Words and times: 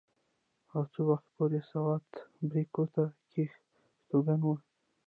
او 0.73 0.81
څه 0.91 0.99
وخته 1.09 1.29
پورې 1.37 1.59
سوات 1.71 2.07
بريکوت 2.49 2.93
کښې 3.31 3.45
استوګن 3.53 4.39
وو 4.43 4.55